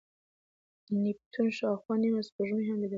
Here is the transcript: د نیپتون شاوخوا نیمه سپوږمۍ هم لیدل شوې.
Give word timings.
د 0.85 0.87
نیپتون 1.03 1.47
شاوخوا 1.57 1.93
نیمه 2.01 2.21
سپوږمۍ 2.27 2.63
هم 2.67 2.77
لیدل 2.81 2.83
شوې. 2.83 2.89